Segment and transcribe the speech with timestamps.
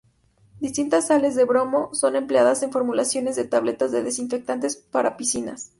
[0.59, 5.69] Distintas sales de bromo, son empleadas en formulaciones de tabletas de desinfectantes para piscinas.